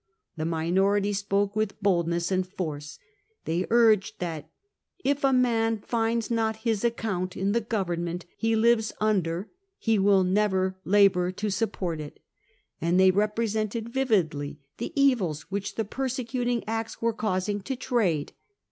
The 0.35 0.45
minority 0.45 1.13
spoke 1.13 1.55
with 1.55 1.79
boldness 1.79 2.31
and 2.31 2.47
force. 2.47 2.97
They 3.45 3.67
urged 3.69 4.17
that' 4.17 4.49
if 5.13 5.23
a 5.23 5.31
man 5.31 5.77
finds 5.77 6.31
not 6.31 6.55
his 6.65 6.83
account 6.83 7.37
in 7.37 7.51
the 7.51 7.61
government 7.61 8.25
he 8.35 8.55
lives 8.55 8.91
under 8.99 9.51
he 9.77 9.99
will 9.99 10.23
never 10.23 10.75
labour 10.85 11.31
to 11.33 11.51
support 11.51 11.99
it,' 12.01 12.19
and 12.81 12.99
they 12.99 13.11
repre 13.11 13.43
sented 13.45 13.89
vividly 13.89 14.59
the 14.79 14.91
evils 14.99 15.41
which 15.51 15.75
the 15.75 15.85
persecuting 15.85 16.63
Acts 16.65 16.99
were 16.99 17.13
causing 17.13 17.61
to 17.61 17.75
trade. 17.75 18.33